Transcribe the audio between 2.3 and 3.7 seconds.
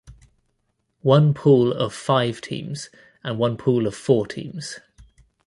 teams and one